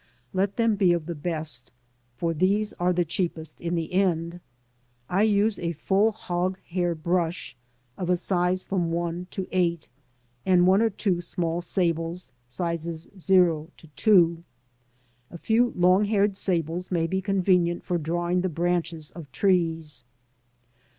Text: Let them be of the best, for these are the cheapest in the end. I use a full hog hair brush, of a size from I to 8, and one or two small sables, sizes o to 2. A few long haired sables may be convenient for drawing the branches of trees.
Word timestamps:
Let 0.33 0.55
them 0.57 0.77
be 0.77 0.93
of 0.93 1.05
the 1.05 1.13
best, 1.13 1.69
for 2.17 2.33
these 2.33 2.73
are 2.79 2.91
the 2.91 3.05
cheapest 3.05 3.61
in 3.61 3.75
the 3.75 3.93
end. 3.93 4.39
I 5.07 5.21
use 5.21 5.59
a 5.59 5.73
full 5.73 6.11
hog 6.11 6.57
hair 6.69 6.95
brush, 6.95 7.55
of 7.99 8.09
a 8.09 8.15
size 8.15 8.63
from 8.63 8.91
I 8.97 9.27
to 9.29 9.47
8, 9.51 9.89
and 10.43 10.65
one 10.65 10.81
or 10.81 10.89
two 10.89 11.21
small 11.21 11.61
sables, 11.61 12.31
sizes 12.47 13.09
o 13.31 13.67
to 13.77 13.87
2. 13.89 14.43
A 15.29 15.37
few 15.37 15.71
long 15.75 16.05
haired 16.05 16.35
sables 16.35 16.89
may 16.89 17.05
be 17.05 17.21
convenient 17.21 17.83
for 17.83 17.99
drawing 17.99 18.41
the 18.41 18.49
branches 18.49 19.11
of 19.11 19.31
trees. 19.31 20.03